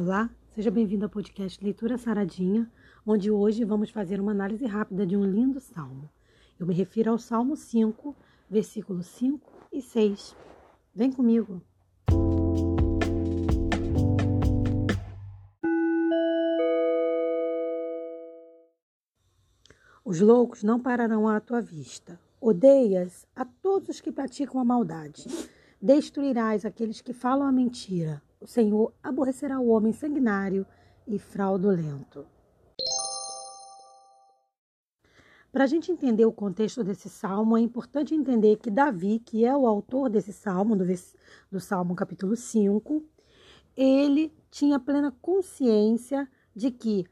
Olá, 0.00 0.30
seja 0.54 0.70
bem-vindo 0.70 1.04
ao 1.04 1.10
podcast 1.10 1.58
Leitura 1.60 1.98
Saradinha, 1.98 2.70
onde 3.04 3.32
hoje 3.32 3.64
vamos 3.64 3.90
fazer 3.90 4.20
uma 4.20 4.30
análise 4.30 4.64
rápida 4.64 5.04
de 5.04 5.16
um 5.16 5.24
lindo 5.24 5.58
salmo. 5.58 6.08
Eu 6.56 6.68
me 6.68 6.72
refiro 6.72 7.10
ao 7.10 7.18
Salmo 7.18 7.56
5, 7.56 8.14
versículos 8.48 9.06
5 9.06 9.52
e 9.72 9.82
6. 9.82 10.36
Vem 10.94 11.10
comigo! 11.10 11.60
Os 20.04 20.20
loucos 20.20 20.62
não 20.62 20.78
pararão 20.78 21.26
à 21.26 21.40
tua 21.40 21.60
vista. 21.60 22.20
Odeias 22.40 23.26
a 23.34 23.44
todos 23.44 23.88
os 23.88 24.00
que 24.00 24.12
praticam 24.12 24.60
a 24.60 24.64
maldade. 24.64 25.26
Destruirás 25.82 26.64
aqueles 26.64 27.00
que 27.00 27.12
falam 27.12 27.48
a 27.48 27.50
mentira. 27.50 28.22
O 28.40 28.46
Senhor 28.46 28.92
aborrecerá 29.02 29.58
o 29.58 29.68
homem 29.68 29.92
sanguinário 29.92 30.64
e 31.06 31.18
fraudulento. 31.18 32.24
Para 35.50 35.64
a 35.64 35.66
gente 35.66 35.90
entender 35.90 36.24
o 36.24 36.32
contexto 36.32 36.84
desse 36.84 37.08
salmo, 37.08 37.56
é 37.56 37.60
importante 37.60 38.14
entender 38.14 38.56
que 38.56 38.70
Davi, 38.70 39.18
que 39.18 39.44
é 39.44 39.56
o 39.56 39.66
autor 39.66 40.08
desse 40.08 40.32
salmo, 40.32 40.76
do, 40.76 40.84
do 41.50 41.58
Salmo 41.58 41.96
capítulo 41.96 42.36
5, 42.36 43.02
ele 43.76 44.32
tinha 44.50 44.78
plena 44.78 45.12
consciência 45.20 46.28
de 46.54 46.70
que 46.70 47.06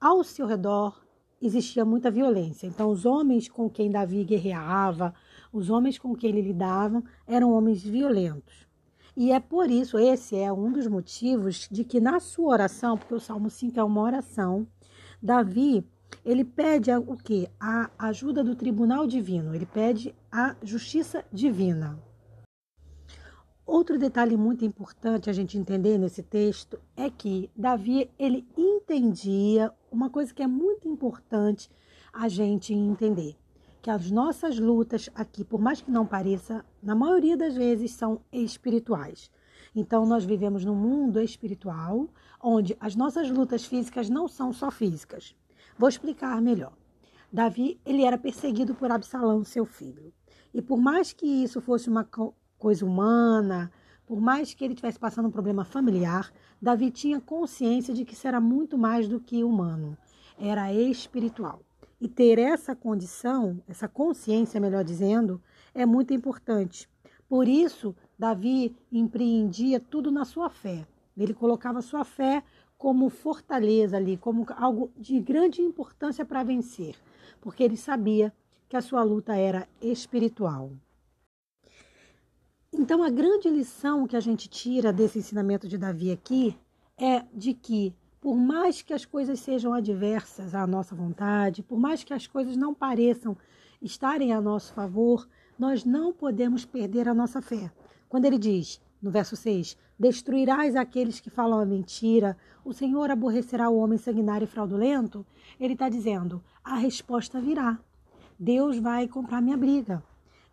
ao 0.00 0.22
seu 0.22 0.46
redor 0.46 1.04
existia 1.42 1.84
muita 1.84 2.10
violência. 2.10 2.66
Então, 2.66 2.90
os 2.90 3.04
homens 3.04 3.48
com 3.48 3.68
quem 3.68 3.90
Davi 3.90 4.22
guerreava, 4.24 5.14
os 5.52 5.68
homens 5.68 5.98
com 5.98 6.14
quem 6.14 6.30
ele 6.30 6.42
lidava, 6.42 7.02
eram 7.26 7.50
homens 7.52 7.82
violentos. 7.82 8.69
E 9.16 9.32
é 9.32 9.40
por 9.40 9.70
isso, 9.70 9.98
esse 9.98 10.36
é 10.36 10.52
um 10.52 10.72
dos 10.72 10.86
motivos 10.86 11.68
de 11.70 11.84
que 11.84 12.00
na 12.00 12.20
sua 12.20 12.52
oração, 12.52 12.96
porque 12.96 13.14
o 13.14 13.20
Salmo 13.20 13.50
5 13.50 13.78
é 13.78 13.84
uma 13.84 14.00
oração, 14.00 14.66
Davi, 15.22 15.84
ele 16.24 16.44
pede 16.44 16.90
o 16.92 17.16
quê? 17.16 17.48
A 17.58 17.90
ajuda 17.98 18.42
do 18.42 18.54
tribunal 18.54 19.06
divino, 19.06 19.54
ele 19.54 19.66
pede 19.66 20.14
a 20.30 20.56
justiça 20.62 21.24
divina. 21.32 21.98
Outro 23.66 23.98
detalhe 23.98 24.36
muito 24.36 24.64
importante 24.64 25.30
a 25.30 25.32
gente 25.32 25.56
entender 25.56 25.96
nesse 25.96 26.22
texto 26.22 26.78
é 26.96 27.08
que 27.08 27.48
Davi, 27.56 28.10
ele 28.18 28.46
entendia 28.56 29.72
uma 29.90 30.10
coisa 30.10 30.34
que 30.34 30.42
é 30.42 30.46
muito 30.46 30.88
importante 30.88 31.70
a 32.12 32.28
gente 32.28 32.74
entender 32.74 33.36
que 33.82 33.90
as 33.90 34.10
nossas 34.10 34.58
lutas 34.58 35.08
aqui, 35.14 35.44
por 35.44 35.60
mais 35.60 35.80
que 35.80 35.90
não 35.90 36.06
pareça, 36.06 36.64
na 36.82 36.94
maioria 36.94 37.36
das 37.36 37.54
vezes 37.54 37.92
são 37.92 38.20
espirituais. 38.32 39.30
Então 39.74 40.04
nós 40.04 40.24
vivemos 40.24 40.64
num 40.64 40.74
mundo 40.74 41.20
espiritual 41.20 42.08
onde 42.42 42.76
as 42.80 42.94
nossas 42.96 43.30
lutas 43.30 43.64
físicas 43.64 44.08
não 44.08 44.28
são 44.28 44.52
só 44.52 44.70
físicas. 44.70 45.34
Vou 45.78 45.88
explicar 45.88 46.40
melhor. 46.42 46.72
Davi, 47.32 47.80
ele 47.86 48.04
era 48.04 48.18
perseguido 48.18 48.74
por 48.74 48.90
Absalão, 48.90 49.44
seu 49.44 49.64
filho. 49.64 50.12
E 50.52 50.60
por 50.60 50.78
mais 50.78 51.12
que 51.12 51.26
isso 51.26 51.60
fosse 51.60 51.88
uma 51.88 52.06
coisa 52.58 52.84
humana, 52.84 53.70
por 54.04 54.20
mais 54.20 54.52
que 54.52 54.64
ele 54.64 54.74
estivesse 54.74 54.98
passando 54.98 55.28
um 55.28 55.30
problema 55.30 55.64
familiar, 55.64 56.32
Davi 56.60 56.90
tinha 56.90 57.20
consciência 57.20 57.94
de 57.94 58.04
que 58.04 58.14
isso 58.14 58.26
era 58.26 58.40
muito 58.40 58.76
mais 58.76 59.08
do 59.08 59.20
que 59.20 59.44
humano, 59.44 59.96
era 60.36 60.72
espiritual. 60.72 61.62
E 62.00 62.08
ter 62.08 62.38
essa 62.38 62.74
condição, 62.74 63.62
essa 63.68 63.86
consciência, 63.86 64.60
melhor 64.60 64.82
dizendo, 64.82 65.40
é 65.74 65.84
muito 65.84 66.14
importante. 66.14 66.88
Por 67.28 67.46
isso, 67.46 67.94
Davi 68.18 68.74
empreendia 68.90 69.78
tudo 69.78 70.10
na 70.10 70.24
sua 70.24 70.48
fé. 70.48 70.86
Ele 71.16 71.34
colocava 71.34 71.82
sua 71.82 72.04
fé 72.04 72.42
como 72.78 73.10
fortaleza 73.10 73.98
ali, 73.98 74.16
como 74.16 74.46
algo 74.56 74.90
de 74.96 75.20
grande 75.20 75.60
importância 75.60 76.24
para 76.24 76.42
vencer, 76.42 76.96
porque 77.40 77.62
ele 77.62 77.76
sabia 77.76 78.32
que 78.68 78.76
a 78.76 78.80
sua 78.80 79.02
luta 79.02 79.36
era 79.36 79.68
espiritual. 79.82 80.72
Então, 82.72 83.02
a 83.02 83.10
grande 83.10 83.50
lição 83.50 84.06
que 84.06 84.16
a 84.16 84.20
gente 84.20 84.48
tira 84.48 84.92
desse 84.92 85.18
ensinamento 85.18 85.68
de 85.68 85.76
Davi 85.76 86.10
aqui 86.10 86.56
é 86.96 87.24
de 87.34 87.52
que 87.52 87.94
por 88.20 88.36
mais 88.36 88.82
que 88.82 88.92
as 88.92 89.04
coisas 89.04 89.40
sejam 89.40 89.72
adversas 89.72 90.54
à 90.54 90.66
nossa 90.66 90.94
vontade, 90.94 91.62
por 91.62 91.78
mais 91.78 92.04
que 92.04 92.12
as 92.12 92.26
coisas 92.26 92.56
não 92.56 92.74
pareçam 92.74 93.36
estarem 93.80 94.32
a 94.32 94.40
nosso 94.40 94.74
favor, 94.74 95.26
nós 95.58 95.84
não 95.84 96.12
podemos 96.12 96.64
perder 96.64 97.08
a 97.08 97.14
nossa 97.14 97.40
fé. 97.40 97.72
Quando 98.08 98.26
ele 98.26 98.38
diz, 98.38 98.80
no 99.00 99.10
verso 99.10 99.36
6, 99.36 99.76
destruirás 99.98 100.76
aqueles 100.76 101.18
que 101.18 101.30
falam 101.30 101.60
a 101.60 101.64
mentira, 101.64 102.36
o 102.64 102.72
Senhor 102.72 103.10
aborrecerá 103.10 103.70
o 103.70 103.78
homem 103.78 103.98
sanguinário 103.98 104.44
e 104.44 104.48
fraudulento, 104.48 105.24
ele 105.58 105.72
está 105.72 105.88
dizendo, 105.88 106.42
a 106.62 106.76
resposta 106.76 107.40
virá. 107.40 107.78
Deus 108.38 108.78
vai 108.78 109.08
comprar 109.08 109.40
minha 109.40 109.56
briga. 109.56 110.02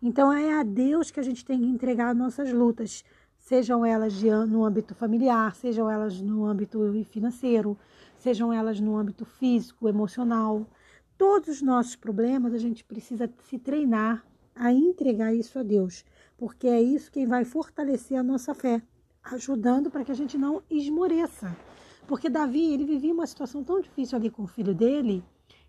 Então 0.00 0.32
é 0.32 0.58
a 0.58 0.62
Deus 0.62 1.10
que 1.10 1.20
a 1.20 1.22
gente 1.22 1.44
tem 1.44 1.58
que 1.58 1.66
entregar 1.66 2.14
nossas 2.14 2.52
lutas 2.52 3.04
sejam 3.48 3.82
elas 3.82 4.12
de, 4.12 4.30
no 4.30 4.62
âmbito 4.62 4.94
familiar, 4.94 5.56
sejam 5.56 5.90
elas 5.90 6.20
no 6.20 6.44
âmbito 6.44 6.78
financeiro, 7.10 7.78
sejam 8.18 8.52
elas 8.52 8.78
no 8.78 8.94
âmbito 8.94 9.24
físico, 9.24 9.88
emocional. 9.88 10.66
Todos 11.16 11.48
os 11.48 11.62
nossos 11.62 11.96
problemas 11.96 12.52
a 12.52 12.58
gente 12.58 12.84
precisa 12.84 13.26
se 13.48 13.58
treinar 13.58 14.22
a 14.54 14.70
entregar 14.70 15.34
isso 15.34 15.58
a 15.58 15.62
Deus, 15.62 16.04
porque 16.36 16.68
é 16.68 16.78
isso 16.78 17.10
quem 17.10 17.26
vai 17.26 17.42
fortalecer 17.42 18.18
a 18.18 18.22
nossa 18.22 18.54
fé, 18.54 18.82
ajudando 19.24 19.90
para 19.90 20.04
que 20.04 20.12
a 20.12 20.16
gente 20.16 20.36
não 20.36 20.62
esmoreça. 20.70 21.56
Porque 22.06 22.28
Davi, 22.28 22.74
ele 22.74 22.84
vivia 22.84 23.14
uma 23.14 23.26
situação 23.26 23.64
tão 23.64 23.80
difícil 23.80 24.18
ali 24.18 24.28
com 24.28 24.42
o 24.42 24.46
filho 24.46 24.74
dele, 24.74 25.24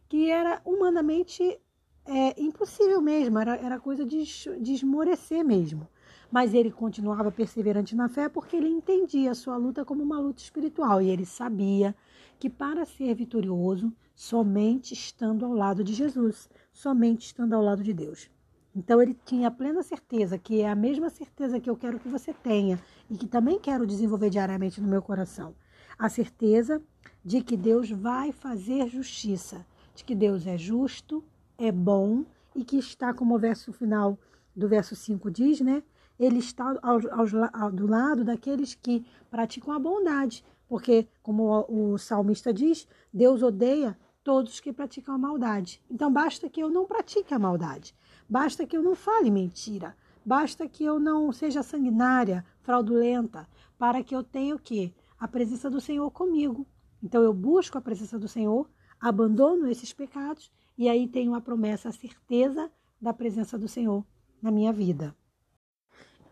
que 0.09 0.29
era 0.29 0.61
humanamente 0.66 1.57
é, 2.06 2.41
impossível 2.41 3.00
mesmo, 3.00 3.40
era, 3.40 3.56
era 3.56 3.79
coisa 3.79 4.03
de, 4.06 4.25
de 4.59 4.73
esmorecer 4.73 5.46
mesmo. 5.46 5.88
Mas 6.31 6.53
ele 6.53 6.72
continuava 6.72 7.31
perseverante 7.31 7.95
na 7.95 8.07
fé 8.07 8.29
porque 8.29 8.56
ele 8.56 8.67
entendia 8.67 9.31
a 9.31 9.35
sua 9.35 9.57
luta 9.57 9.84
como 9.84 10.03
uma 10.03 10.19
luta 10.19 10.41
espiritual 10.41 11.01
e 11.01 11.09
ele 11.09 11.25
sabia 11.25 11.95
que 12.40 12.50
para 12.50 12.85
ser 12.85 13.13
vitorioso, 13.16 13.91
somente 14.16 14.94
estando 14.94 15.45
ao 15.45 15.53
lado 15.53 15.84
de 15.84 15.94
Jesus, 15.94 16.50
somente 16.72 17.25
estando 17.25 17.53
ao 17.53 17.62
lado 17.62 17.84
de 17.84 17.94
Deus. 17.94 18.29
Então 18.75 19.01
ele 19.01 19.17
tinha 19.25 19.50
plena 19.50 19.81
certeza, 19.81 20.38
que 20.38 20.62
é 20.62 20.69
a 20.69 20.75
mesma 20.75 21.09
certeza 21.09 21.59
que 21.59 21.69
eu 21.69 21.75
quero 21.75 22.00
que 22.00 22.07
você 22.07 22.34
tenha 22.34 22.79
e 23.09 23.17
que 23.17 23.28
também 23.28 23.59
quero 23.59 23.85
desenvolver 23.85 24.29
diariamente 24.29 24.79
no 24.79 24.88
meu 24.88 25.01
coração. 25.01 25.56
A 25.97 26.07
certeza 26.07 26.81
de 27.25 27.41
que 27.41 27.57
Deus 27.57 27.90
vai 27.90 28.31
fazer 28.31 28.88
justiça, 28.88 29.66
de 29.96 30.03
que 30.03 30.16
Deus 30.16 30.46
é 30.47 30.57
justo, 30.57 31.23
é 31.57 31.72
bom 31.72 32.23
e 32.56 32.63
que 32.63 32.78
está, 32.78 33.13
como 33.13 33.35
o 33.35 33.40
verso 33.40 33.73
final 33.73 34.17
do 34.56 34.67
verso 34.69 34.96
5 34.96 35.29
diz, 35.29 35.59
né? 35.59 35.84
Ele 36.19 36.40
está 36.40 36.78
ao, 36.81 37.00
ao, 37.12 37.25
ao, 37.53 37.72
do 37.72 37.88
lado 37.88 38.24
daqueles 38.24 38.75
que 38.75 39.06
praticam 39.31 39.74
a 39.74 39.80
bondade, 39.80 40.44
porque, 40.68 41.07
como 41.24 41.44
o, 41.44 41.94
o 41.94 41.97
salmista 41.97 42.53
diz, 42.53 42.88
Deus 43.12 43.41
odeia 43.41 43.97
todos 44.24 44.59
que 44.59 44.74
praticam 44.74 45.16
a 45.16 45.18
maldade. 45.18 45.81
Então, 45.90 46.12
basta 46.12 46.50
que 46.50 46.62
eu 46.62 46.69
não 46.69 46.85
pratique 46.85 47.34
a 47.34 47.40
maldade, 47.40 47.96
basta 48.28 48.68
que 48.68 48.75
eu 48.75 48.84
não 48.84 48.96
fale 48.96 49.31
mentira, 49.31 49.96
basta 50.25 50.68
que 50.68 50.84
eu 50.84 51.00
não 51.00 51.31
seja 51.31 51.63
sanguinária, 51.63 52.46
fraudulenta, 52.62 53.47
para 53.78 54.03
que 54.03 54.13
eu 54.13 54.24
tenha 54.24 54.56
o 54.56 54.59
quê? 54.59 54.94
A 55.18 55.28
presença 55.28 55.69
do 55.69 55.79
Senhor 55.79 56.12
comigo. 56.12 56.68
Então, 57.02 57.24
eu 57.24 57.34
busco 57.34 57.78
a 57.78 57.81
presença 57.81 58.19
do 58.19 58.28
Senhor, 58.28 58.69
abandono 59.00 59.69
esses 59.69 59.94
pecados 59.94 60.52
e 60.78 60.90
aí 60.90 61.08
tenho 61.08 61.34
a 61.34 61.41
promessa, 61.41 61.90
a 61.90 61.94
certeza 61.94 62.69
da 63.02 63.13
presença 63.13 63.58
do 63.58 63.68
Senhor 63.68 64.06
na 64.41 64.52
minha 64.52 64.74
vida. 64.74 65.16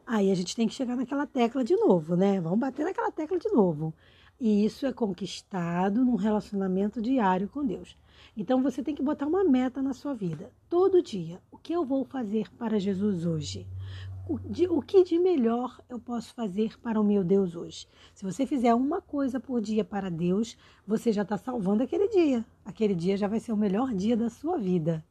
Aí 0.10 0.32
a 0.32 0.36
gente 0.36 0.56
tem 0.56 0.70
que 0.70 0.74
chegar 0.74 0.96
naquela 0.96 1.28
tecla 1.28 1.66
de 1.66 1.76
novo, 1.76 2.16
né? 2.16 2.40
Vamos 2.40 2.60
bater 2.60 2.86
naquela 2.86 3.12
tecla 3.12 3.38
de 3.38 3.50
novo. 3.50 3.94
E 4.40 4.64
isso 4.64 4.86
é 4.86 4.94
conquistado 4.94 6.06
num 6.06 6.16
relacionamento 6.16 7.02
diário 7.02 7.50
com 7.50 7.66
Deus. 7.66 7.98
Então 8.36 8.64
você 8.64 8.82
tem 8.82 8.96
que 8.96 9.04
botar 9.04 9.28
uma 9.28 9.44
meta 9.44 9.82
na 9.82 9.94
sua 9.94 10.14
vida. 10.14 10.50
Todo 10.70 11.04
dia. 11.04 11.42
O 11.52 11.58
que 11.58 11.74
eu 11.74 11.84
vou 11.84 12.06
fazer 12.06 12.50
para 12.56 12.80
Jesus 12.80 13.26
hoje? 13.26 13.68
O, 14.30 14.40
de, 14.40 14.66
o 14.70 14.82
que 14.82 15.04
de 15.04 15.20
melhor 15.20 15.78
eu 15.90 16.00
posso 16.00 16.34
fazer 16.34 16.80
para 16.80 17.02
o 17.02 17.04
meu 17.04 17.22
Deus 17.22 17.54
hoje? 17.54 17.86
Se 18.14 18.24
você 18.24 18.46
fizer 18.46 18.74
uma 18.74 19.02
coisa 19.02 19.42
por 19.42 19.60
dia 19.60 19.84
para 19.84 20.10
Deus, 20.10 20.58
você 20.88 21.12
já 21.12 21.24
está 21.24 21.38
salvando 21.38 21.84
aquele 21.84 22.08
dia. 22.08 22.46
Aquele 22.64 22.96
dia 22.96 23.18
já 23.18 23.28
vai 23.28 23.42
ser 23.42 23.52
o 23.52 23.58
melhor 23.58 23.94
dia 23.94 24.16
da 24.16 24.30
sua 24.30 24.58
vida. 24.58 25.04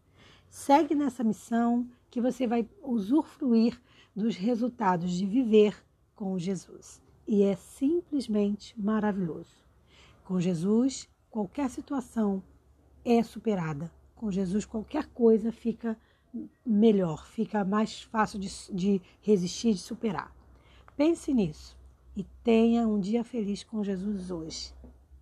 Segue 0.48 0.94
nessa 0.94 1.22
missão 1.22 1.86
que 2.10 2.18
você 2.18 2.46
vai 2.46 2.66
usufruir 2.82 3.78
dos 4.16 4.34
resultados 4.34 5.12
de 5.12 5.26
viver 5.26 5.76
com 6.14 6.38
Jesus. 6.38 7.02
E 7.28 7.42
é 7.42 7.54
simplesmente 7.54 8.74
maravilhoso. 8.80 9.54
Com 10.24 10.40
Jesus, 10.40 11.06
qualquer 11.30 11.68
situação 11.68 12.42
é 13.04 13.22
superada. 13.22 13.92
Com 14.14 14.30
Jesus, 14.30 14.64
qualquer 14.64 15.06
coisa 15.08 15.52
fica 15.52 15.98
melhor, 16.64 17.26
fica 17.26 17.64
mais 17.64 18.02
fácil 18.02 18.38
de, 18.38 18.48
de 18.72 19.02
resistir, 19.20 19.74
de 19.74 19.80
superar. 19.80 20.34
Pense 20.96 21.34
nisso 21.34 21.78
e 22.16 22.24
tenha 22.42 22.88
um 22.88 22.98
dia 22.98 23.22
feliz 23.22 23.62
com 23.62 23.84
Jesus 23.84 24.30
hoje. 24.30 24.72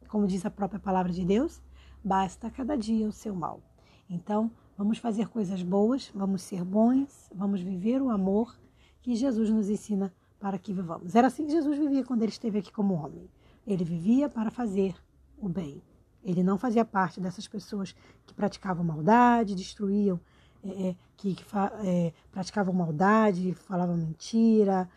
Como 0.08 0.26
diz 0.26 0.46
a 0.46 0.50
própria 0.50 0.78
palavra 0.78 1.12
de 1.12 1.24
Deus, 1.24 1.60
basta 2.02 2.48
cada 2.48 2.76
dia 2.76 3.08
o 3.08 3.12
seu 3.12 3.34
mal. 3.34 3.60
Então, 4.08 4.50
vamos 4.78 4.98
fazer 4.98 5.28
coisas 5.28 5.62
boas, 5.62 6.12
vamos 6.14 6.42
ser 6.42 6.64
bons, 6.64 7.28
vamos 7.34 7.60
viver 7.60 8.00
o 8.00 8.10
amor 8.10 8.56
que 9.04 9.14
Jesus 9.14 9.50
nos 9.50 9.68
ensina 9.68 10.10
para 10.40 10.58
que 10.58 10.72
vivamos. 10.72 11.14
Era 11.14 11.26
assim 11.26 11.44
que 11.44 11.52
Jesus 11.52 11.76
vivia 11.76 12.02
quando 12.02 12.22
ele 12.22 12.32
esteve 12.32 12.60
aqui 12.60 12.72
como 12.72 12.94
homem. 12.94 13.28
Ele 13.66 13.84
vivia 13.84 14.30
para 14.30 14.50
fazer 14.50 14.96
o 15.36 15.46
bem. 15.46 15.82
Ele 16.24 16.42
não 16.42 16.56
fazia 16.56 16.86
parte 16.86 17.20
dessas 17.20 17.46
pessoas 17.46 17.94
que 18.24 18.32
praticavam 18.32 18.82
maldade, 18.82 19.54
destruíam, 19.54 20.18
é, 20.64 20.88
é 20.88 20.96
que, 21.18 21.34
que 21.34 21.44
é, 21.84 22.14
praticavam 22.32 22.72
maldade, 22.72 23.52
falavam 23.52 23.94
mentira, 23.94 24.88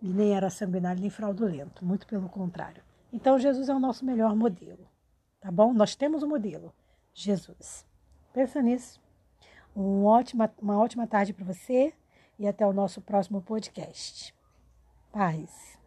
e 0.00 0.08
nem 0.08 0.34
era 0.34 0.48
sanguinário 0.48 1.02
nem 1.02 1.10
fraudulento, 1.10 1.84
muito 1.84 2.06
pelo 2.06 2.30
contrário. 2.30 2.82
Então 3.12 3.38
Jesus 3.38 3.68
é 3.68 3.74
o 3.74 3.78
nosso 3.78 4.06
melhor 4.06 4.34
modelo, 4.34 4.88
tá 5.38 5.52
bom? 5.52 5.74
Nós 5.74 5.94
temos 5.94 6.22
um 6.22 6.28
modelo, 6.28 6.72
Jesus. 7.12 7.84
Pensa 8.32 8.62
nisso. 8.62 8.98
Um 9.76 10.06
ótima, 10.06 10.50
uma 10.62 10.78
ótima 10.78 11.06
tarde 11.06 11.34
para 11.34 11.44
você 11.44 11.92
e 12.40 12.48
até 12.48 12.66
o 12.66 12.72
nosso 12.72 13.02
próximo 13.02 13.42
podcast. 13.42 14.34
Paz. 15.12 15.79